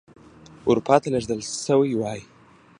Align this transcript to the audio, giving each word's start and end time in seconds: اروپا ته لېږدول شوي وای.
اروپا 0.69 0.95
ته 1.01 1.07
لېږدول 1.13 1.41
شوي 1.65 1.93
وای. 1.97 2.21